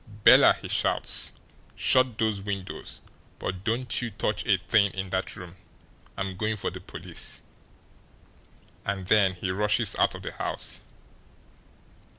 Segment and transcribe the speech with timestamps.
[0.23, 1.31] 'Bella,' he shouts,
[1.75, 3.01] 'shut those windows,
[3.37, 5.57] but don't you touch a thing in that room.
[6.17, 7.43] I'm going for the police.'
[8.83, 10.81] And then he rushes out of the house."